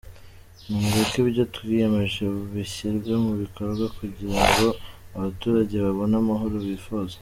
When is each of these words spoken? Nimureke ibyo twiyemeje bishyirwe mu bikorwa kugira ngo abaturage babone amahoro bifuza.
Nimureke 0.67 1.17
ibyo 1.23 1.43
twiyemeje 1.55 2.23
bishyirwe 2.53 3.13
mu 3.23 3.31
bikorwa 3.41 3.85
kugira 3.97 4.39
ngo 4.49 4.67
abaturage 5.15 5.75
babone 5.85 6.13
amahoro 6.23 6.55
bifuza. 6.69 7.15